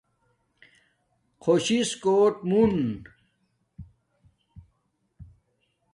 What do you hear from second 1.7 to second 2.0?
سس